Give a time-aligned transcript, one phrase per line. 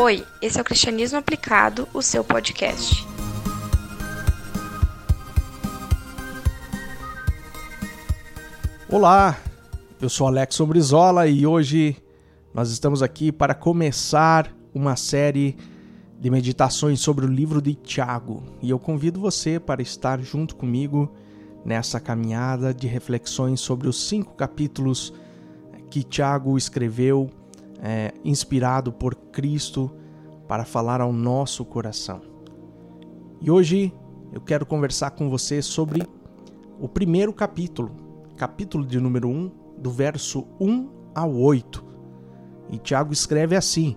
[0.00, 3.04] Oi, esse é o Cristianismo Aplicado, o seu podcast.
[8.88, 9.36] Olá,
[10.00, 11.96] eu sou Alex Brizola e hoje
[12.54, 15.56] nós estamos aqui para começar uma série
[16.20, 21.12] de meditações sobre o livro de Tiago e eu convido você para estar junto comigo
[21.64, 25.12] nessa caminhada de reflexões sobre os cinco capítulos
[25.90, 27.28] que Tiago escreveu,
[27.82, 29.90] é, inspirado por Cristo,
[30.46, 32.22] para falar ao nosso coração.
[33.40, 33.92] E hoje
[34.32, 36.06] eu quero conversar com você sobre
[36.80, 37.90] o primeiro capítulo,
[38.36, 41.84] capítulo de número 1, do verso 1 ao 8.
[42.70, 43.96] E Tiago escreve assim,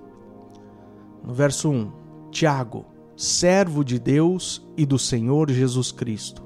[1.23, 1.91] no verso 1:
[2.31, 6.43] Tiago, servo de Deus e do Senhor Jesus Cristo,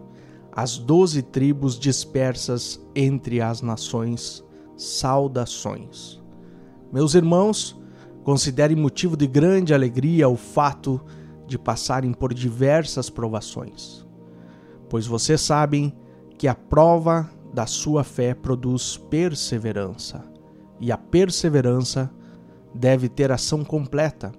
[0.51, 4.43] as doze tribos dispersas entre as nações,
[4.75, 6.21] saudações.
[6.91, 7.79] Meus irmãos,
[8.23, 11.01] considerem motivo de grande alegria o fato
[11.47, 14.05] de passarem por diversas provações,
[14.89, 15.95] pois vocês sabem
[16.37, 20.23] que a prova da sua fé produz perseverança,
[20.79, 22.11] e a perseverança
[22.73, 24.31] deve ter ação completa,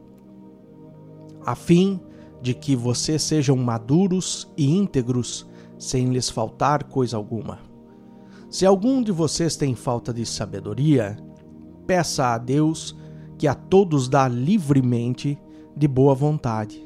[1.45, 2.01] a fim
[2.43, 5.47] de que vocês sejam maduros e íntegros
[5.79, 7.61] sem lhes faltar coisa alguma.
[8.51, 11.17] Se algum de vocês tem falta de sabedoria,
[11.87, 12.97] peça a Deus
[13.39, 15.39] que a todos dá livremente
[15.77, 16.83] de boa vontade,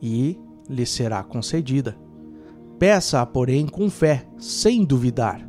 [0.00, 0.38] e
[0.68, 1.96] lhe será concedida.
[2.78, 5.46] Peça-a, porém, com fé, sem duvidar,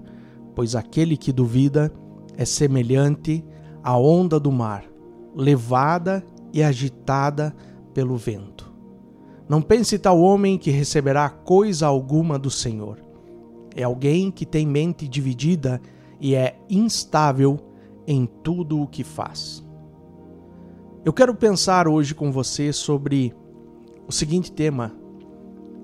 [0.56, 1.94] pois aquele que duvida
[2.36, 3.44] é semelhante
[3.84, 4.84] à onda do mar,
[5.36, 7.56] levada e agitada
[7.94, 8.72] pelo vento.
[9.48, 13.00] Não pense tal homem que receberá coisa alguma do Senhor.
[13.76, 15.82] É alguém que tem mente dividida
[16.20, 17.60] e é instável
[18.08, 19.64] em tudo o que faz.
[21.06, 23.34] Eu quero pensar hoje com você sobre
[24.08, 24.92] o seguinte tema: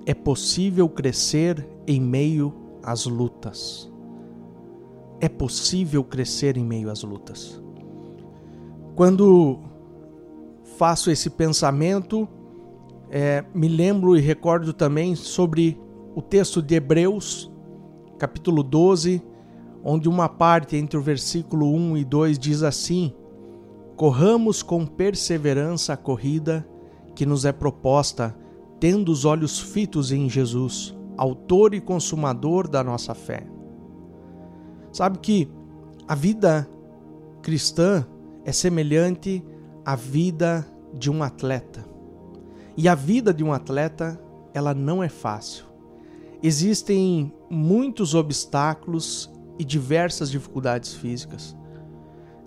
[0.06, 3.90] é possível crescer em meio às lutas.
[5.20, 7.62] É possível crescer em meio às lutas.
[8.94, 9.58] Quando
[10.78, 12.26] faço esse pensamento,
[13.10, 15.78] é, me lembro e recordo também sobre
[16.14, 17.52] o texto de Hebreus,
[18.18, 19.22] capítulo 12,
[19.84, 23.12] onde uma parte entre o versículo 1 e 2 diz assim:
[23.96, 26.66] Corramos com perseverança a corrida
[27.14, 28.36] que nos é proposta,
[28.78, 33.46] tendo os olhos fitos em Jesus, Autor e Consumador da nossa fé.
[34.92, 35.48] Sabe que
[36.08, 36.68] a vida
[37.42, 38.06] cristã
[38.44, 39.44] é semelhante
[39.84, 41.84] à vida de um atleta.
[42.76, 44.20] E a vida de um atleta,
[44.54, 45.64] ela não é fácil.
[46.42, 49.29] Existem muitos obstáculos
[49.60, 51.54] e diversas dificuldades físicas,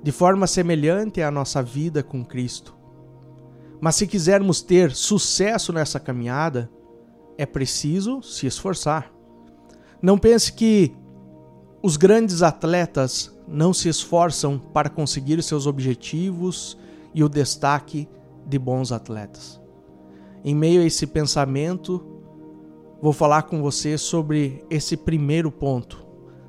[0.02, 2.76] de forma semelhante à nossa vida com Cristo.
[3.80, 6.72] Mas se quisermos ter sucesso nessa caminhada,
[7.38, 9.14] é preciso se esforçar.
[10.02, 10.92] Não pense que
[11.84, 16.76] os grandes atletas não se esforçam para conseguir seus objetivos
[17.14, 18.10] e o destaque
[18.44, 19.62] de bons atletas.
[20.44, 22.04] Em meio a esse pensamento,
[23.00, 26.03] vou falar com você sobre esse primeiro ponto.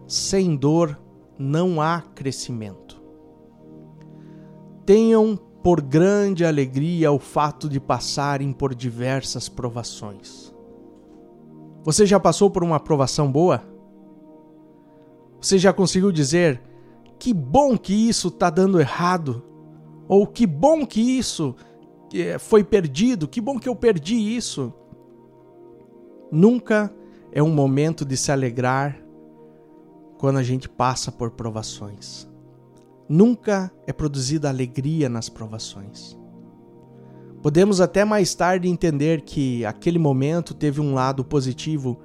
[0.06, 1.00] Sem dor
[1.38, 3.02] não há crescimento.
[4.84, 10.54] Tenham por grande alegria o fato de passarem por diversas provações.
[11.82, 13.62] Você já passou por uma provação boa?
[15.40, 16.62] Você já conseguiu dizer
[17.18, 19.42] que bom que isso está dando errado?
[20.06, 21.54] Ou que bom que isso
[22.38, 24.72] foi perdido, que bom que eu perdi isso.
[26.30, 26.94] Nunca
[27.32, 29.03] é um momento de se alegrar
[30.24, 32.26] quando a gente passa por provações.
[33.06, 36.18] Nunca é produzida alegria nas provações.
[37.42, 42.00] Podemos até mais tarde entender que aquele momento teve um lado positivo,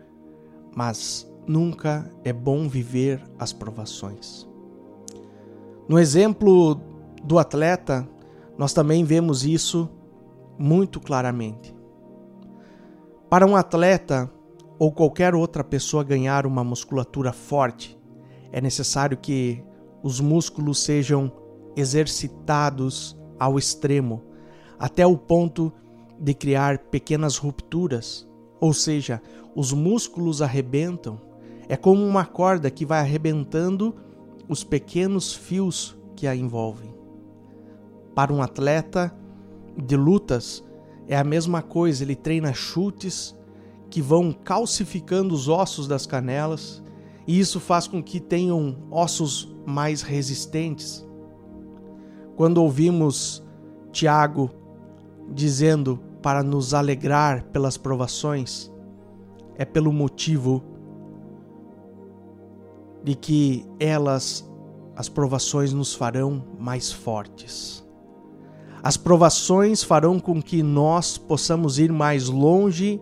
[0.75, 4.45] mas nunca é bom viver as provações.
[5.87, 6.75] No exemplo
[7.23, 8.05] do atleta,
[8.57, 9.89] nós também vemos isso
[10.57, 11.73] muito claramente.
[13.29, 14.29] Para um atleta
[14.77, 17.97] ou qualquer outra pessoa ganhar uma musculatura forte,
[18.51, 19.63] é necessário que
[20.01, 21.31] os músculos sejam
[21.75, 24.23] exercitados ao extremo,
[24.77, 25.71] até o ponto
[26.19, 28.27] de criar pequenas rupturas,
[28.59, 29.21] ou seja,
[29.55, 31.19] os músculos arrebentam.
[31.67, 33.95] É como uma corda que vai arrebentando
[34.47, 36.93] os pequenos fios que a envolvem.
[38.15, 39.15] Para um atleta
[39.77, 40.63] de lutas,
[41.07, 43.35] é a mesma coisa, ele treina chutes
[43.89, 46.83] que vão calcificando os ossos das canelas
[47.29, 51.07] e isso faz com que tenham ossos mais resistentes.
[52.35, 53.43] Quando ouvimos
[53.91, 54.49] Tiago
[55.31, 58.71] dizendo para nos alegrar pelas provações,
[59.53, 60.63] é pelo motivo
[63.03, 64.43] de que elas,
[64.95, 67.87] as provações, nos farão mais fortes.
[68.81, 72.99] As provações farão com que nós possamos ir mais longe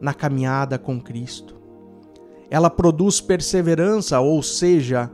[0.00, 1.61] na caminhada com Cristo.
[2.52, 5.10] Ela produz perseverança, ou seja,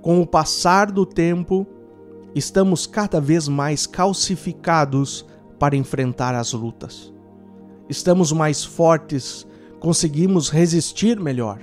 [0.00, 1.66] com o passar do tempo,
[2.34, 5.26] estamos cada vez mais calcificados
[5.58, 7.12] para enfrentar as lutas.
[7.86, 9.46] Estamos mais fortes,
[9.78, 11.58] conseguimos resistir melhor.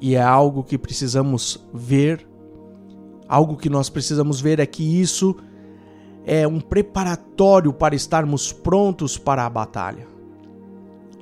[0.00, 2.28] E é algo que precisamos ver,
[3.28, 5.36] algo que nós precisamos ver é que isso
[6.26, 10.09] é um preparatório para estarmos prontos para a batalha.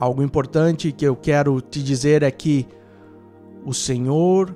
[0.00, 2.66] Algo importante que eu quero te dizer é que
[3.64, 4.54] o Senhor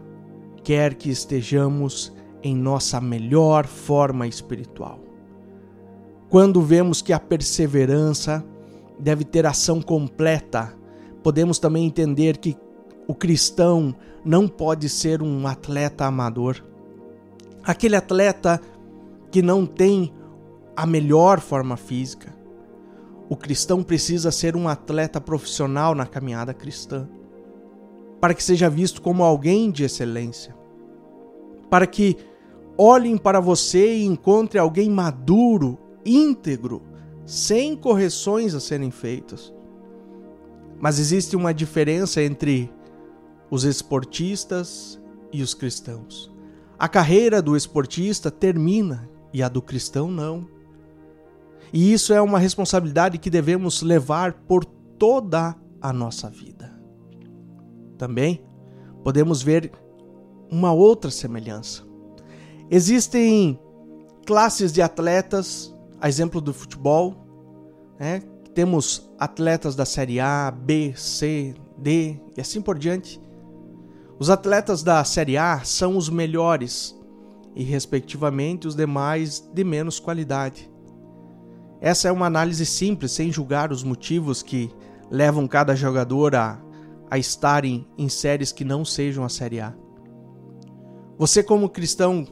[0.62, 2.12] quer que estejamos
[2.42, 5.00] em nossa melhor forma espiritual.
[6.28, 8.44] Quando vemos que a perseverança
[8.98, 10.72] deve ter ação completa,
[11.22, 12.56] podemos também entender que
[13.08, 16.64] o cristão não pode ser um atleta amador.
[17.64, 18.60] Aquele atleta
[19.30, 20.12] que não tem
[20.76, 22.32] a melhor forma física.
[23.32, 27.08] O cristão precisa ser um atleta profissional na caminhada cristã,
[28.20, 30.54] para que seja visto como alguém de excelência,
[31.70, 32.18] para que
[32.76, 36.82] olhem para você e encontre alguém maduro, íntegro,
[37.24, 39.50] sem correções a serem feitas.
[40.78, 42.70] Mas existe uma diferença entre
[43.50, 45.00] os esportistas
[45.32, 46.30] e os cristãos.
[46.78, 50.46] A carreira do esportista termina e a do cristão não.
[51.72, 56.72] E isso é uma responsabilidade que devemos levar por toda a nossa vida.
[57.96, 58.44] Também
[59.02, 59.72] podemos ver
[60.50, 61.82] uma outra semelhança.
[62.70, 63.58] Existem
[64.26, 67.16] classes de atletas, a exemplo do futebol,
[67.98, 68.22] né?
[68.54, 73.20] temos atletas da Série A, B, C, D e assim por diante.
[74.18, 76.96] Os atletas da Série A são os melhores
[77.56, 80.71] e, respectivamente, os demais de menos qualidade.
[81.82, 84.70] Essa é uma análise simples, sem julgar os motivos que
[85.10, 86.62] levam cada jogador a,
[87.10, 89.74] a estarem em séries que não sejam a Série A.
[91.18, 92.24] Você, como cristão,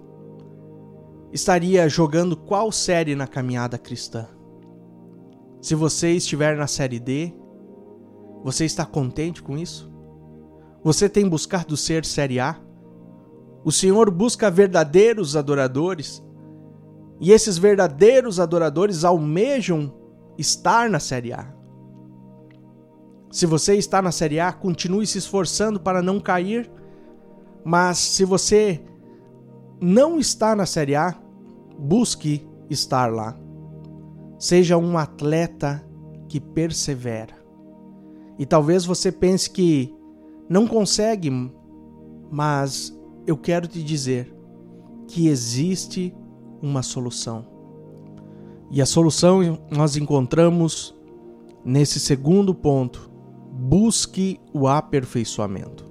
[1.32, 4.29] estaria jogando qual série na caminhada cristã?
[5.61, 7.35] Se você estiver na série D,
[8.44, 9.91] você está contente com isso?
[10.85, 12.56] Você tem buscado ser série A?
[13.64, 16.23] O Senhor busca verdadeiros adoradores
[17.20, 19.93] e esses verdadeiros adoradores almejam
[20.38, 21.55] estar na Série A.
[23.31, 26.70] Se você está na Série A, continue se esforçando para não cair.
[27.64, 28.82] Mas se você
[29.81, 31.14] não está na Série A,
[31.78, 33.38] busque estar lá.
[34.38, 35.84] Seja um atleta
[36.26, 37.34] que persevera.
[38.38, 39.94] E talvez você pense que
[40.49, 41.31] não consegue,
[42.31, 44.34] mas eu quero te dizer
[45.06, 46.14] que existe
[46.62, 47.46] uma solução.
[48.70, 50.94] E a solução nós encontramos
[51.64, 53.10] nesse segundo ponto:
[53.52, 55.84] busque o aperfeiçoamento.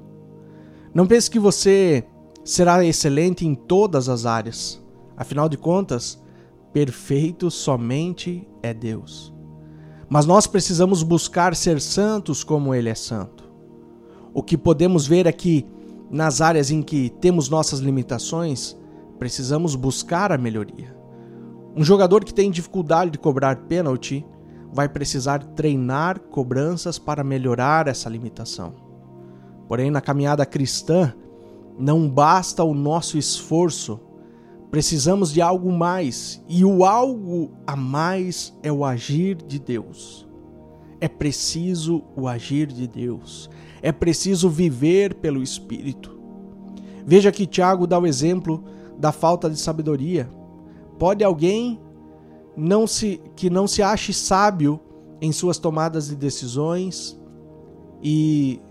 [0.94, 2.06] Não pense que você
[2.44, 4.82] será excelente em todas as áreas.
[5.16, 6.22] Afinal de contas,
[6.72, 9.34] perfeito somente é Deus.
[10.08, 13.44] Mas nós precisamos buscar ser santos como Ele é santo.
[14.34, 15.32] O que podemos ver é
[16.10, 18.76] nas áreas em que temos nossas limitações,
[19.20, 20.98] precisamos buscar a melhoria.
[21.76, 24.26] Um jogador que tem dificuldade de cobrar pênalti
[24.74, 28.74] vai precisar treinar cobranças para melhorar essa limitação.
[29.68, 31.14] Porém, na caminhada cristã,
[31.78, 34.00] não basta o nosso esforço,
[34.72, 40.28] precisamos de algo mais, e o algo a mais é o agir de Deus.
[41.02, 43.50] É preciso o agir de Deus,
[43.82, 46.20] é preciso viver pelo Espírito.
[47.06, 48.64] Veja que Tiago dá o exemplo
[49.00, 50.30] da falta de sabedoria.
[51.00, 51.80] Pode alguém
[52.56, 54.80] não se que não se ache sábio
[55.22, 57.20] em suas tomadas de decisões
[58.04, 58.62] e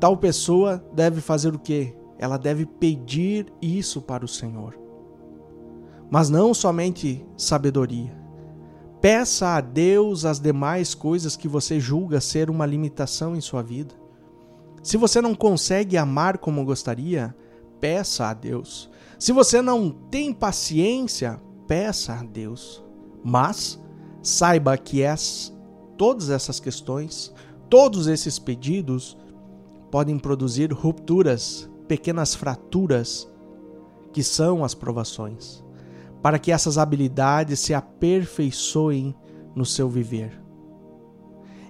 [0.00, 1.94] tal pessoa deve fazer o quê?
[2.18, 4.76] Ela deve pedir isso para o Senhor.
[6.10, 8.16] Mas não somente sabedoria.
[9.00, 13.94] Peça a Deus as demais coisas que você julga ser uma limitação em sua vida.
[14.82, 17.34] Se você não consegue amar como gostaria,
[17.80, 18.90] peça a Deus.
[19.18, 22.84] Se você não tem paciência, peça a Deus.
[23.24, 23.80] Mas
[24.22, 25.54] saiba que as,
[25.96, 27.32] todas essas questões,
[27.68, 29.16] todos esses pedidos
[29.90, 33.28] podem produzir rupturas, pequenas fraturas,
[34.12, 35.64] que são as provações,
[36.22, 39.14] para que essas habilidades se aperfeiçoem
[39.54, 40.40] no seu viver.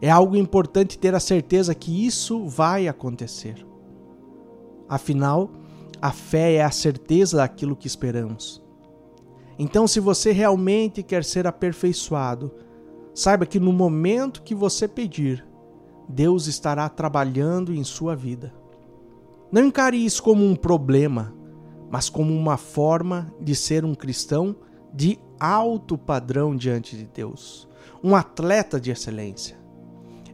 [0.01, 3.67] É algo importante ter a certeza que isso vai acontecer.
[4.89, 5.51] Afinal,
[6.01, 8.63] a fé é a certeza daquilo que esperamos.
[9.59, 12.53] Então, se você realmente quer ser aperfeiçoado,
[13.13, 15.45] saiba que no momento que você pedir,
[16.09, 18.55] Deus estará trabalhando em sua vida.
[19.51, 21.35] Não encare isso como um problema,
[21.91, 24.55] mas como uma forma de ser um cristão
[24.95, 27.69] de alto padrão diante de Deus,
[28.03, 29.59] um atleta de excelência.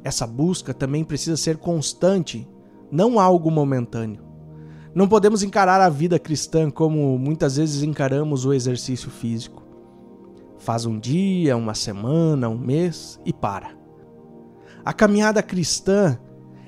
[0.03, 2.47] Essa busca também precisa ser constante,
[2.91, 4.34] não algo momentâneo.
[4.95, 9.65] Não podemos encarar a vida cristã como muitas vezes encaramos o exercício físico.
[10.59, 13.77] Faz um dia, uma semana, um mês e para.
[14.85, 16.19] A caminhada cristã,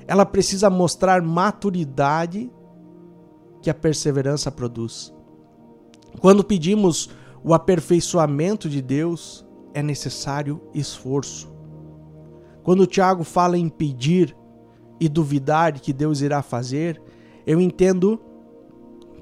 [0.08, 2.50] ela precisa mostrar maturidade
[3.62, 5.14] que a perseverança produz.
[6.20, 7.10] Quando pedimos
[7.44, 11.48] o aperfeiçoamento de Deus, é necessário esforço.
[12.64, 14.36] Quando Tiago fala em pedir
[14.98, 17.00] e duvidar que Deus irá fazer,
[17.46, 18.20] eu entendo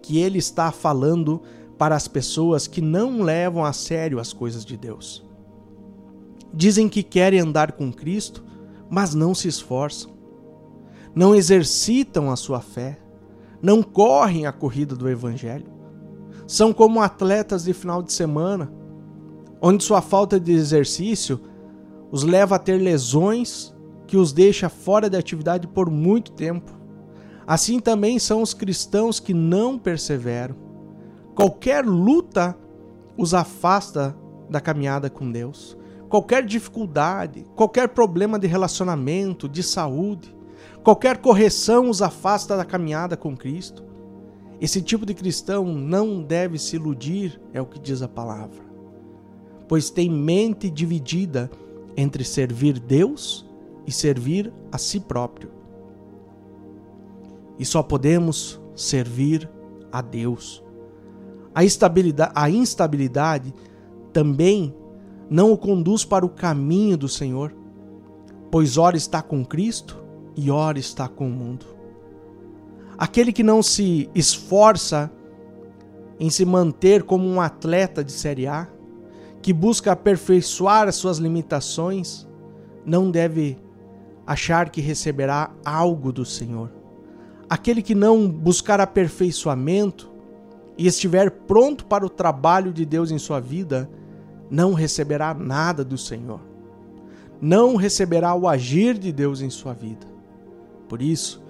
[0.02, 1.42] que ele está falando
[1.76, 5.24] para as pessoas que não levam a sério as coisas de Deus.
[6.52, 8.44] Dizem que querem andar com Cristo,
[8.88, 10.12] mas não se esforçam,
[11.14, 12.98] não exercitam a sua fé,
[13.60, 15.72] não correm a corrida do Evangelho.
[16.46, 18.72] São como atletas de final de semana,
[19.60, 21.40] onde sua falta de exercício
[22.10, 23.74] os leva a ter lesões
[24.06, 26.83] que os deixa fora da atividade por muito tempo.
[27.46, 30.56] Assim também são os cristãos que não perseveram.
[31.34, 32.56] Qualquer luta
[33.16, 34.16] os afasta
[34.48, 35.76] da caminhada com Deus.
[36.08, 40.34] Qualquer dificuldade, qualquer problema de relacionamento, de saúde,
[40.82, 43.84] qualquer correção os afasta da caminhada com Cristo.
[44.60, 48.62] Esse tipo de cristão não deve se iludir, é o que diz a palavra,
[49.66, 51.50] pois tem mente dividida
[51.96, 53.44] entre servir Deus
[53.84, 55.63] e servir a si próprio
[57.58, 59.48] e só podemos servir
[59.92, 60.62] a Deus.
[61.54, 61.60] A,
[62.34, 63.54] a instabilidade
[64.12, 64.74] também
[65.30, 67.54] não o conduz para o caminho do Senhor,
[68.50, 70.02] pois ora está com Cristo
[70.36, 71.66] e ora está com o mundo.
[72.98, 75.10] Aquele que não se esforça
[76.18, 78.68] em se manter como um atleta de Série A,
[79.42, 82.26] que busca aperfeiçoar as suas limitações,
[82.84, 83.58] não deve
[84.26, 86.83] achar que receberá algo do Senhor
[87.54, 90.10] Aquele que não buscar aperfeiçoamento
[90.76, 93.88] e estiver pronto para o trabalho de Deus em sua vida,
[94.50, 96.40] não receberá nada do Senhor.
[97.40, 100.04] Não receberá o agir de Deus em sua vida.
[100.88, 101.44] Por isso,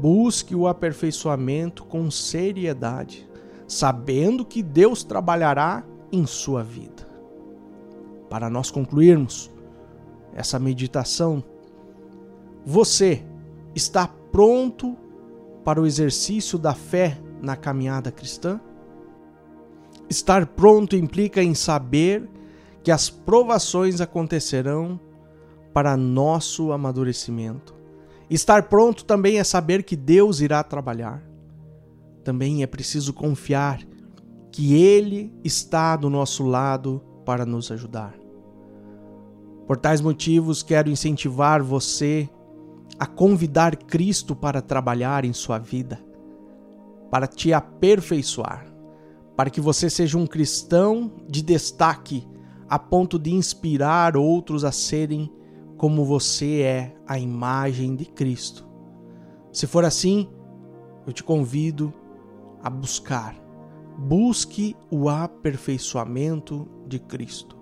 [0.00, 3.28] busque o aperfeiçoamento com seriedade,
[3.66, 7.08] sabendo que Deus trabalhará em sua vida.
[8.28, 9.50] Para nós concluirmos
[10.32, 11.42] essa meditação,
[12.64, 13.24] você
[13.74, 14.96] está pronto
[15.64, 18.60] para o exercício da fé na caminhada cristã?
[20.08, 22.28] Estar pronto implica em saber
[22.82, 24.98] que as provações acontecerão
[25.72, 27.74] para nosso amadurecimento.
[28.28, 31.22] Estar pronto também é saber que Deus irá trabalhar.
[32.24, 33.80] Também é preciso confiar
[34.52, 38.14] que Ele está do nosso lado para nos ajudar.
[39.66, 42.28] Por tais motivos, quero incentivar você
[43.00, 45.98] a convidar Cristo para trabalhar em sua vida,
[47.10, 48.66] para te aperfeiçoar,
[49.34, 52.28] para que você seja um cristão de destaque
[52.68, 55.32] a ponto de inspirar outros a serem
[55.78, 58.68] como você é a imagem de Cristo.
[59.50, 60.28] Se for assim,
[61.06, 61.94] eu te convido
[62.62, 63.34] a buscar.
[63.96, 67.56] Busque o aperfeiçoamento de Cristo,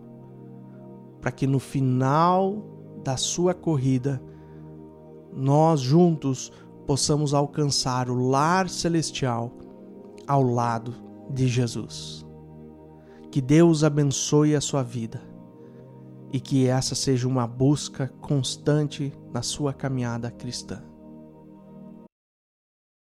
[1.21, 4.21] para que no final da sua corrida
[5.33, 6.53] nós juntos
[6.87, 9.53] possamos alcançar o lar celestial
[10.27, 10.95] ao lado
[11.31, 12.27] de Jesus.
[13.31, 15.21] Que Deus abençoe a sua vida
[16.33, 20.83] e que essa seja uma busca constante na sua caminhada cristã.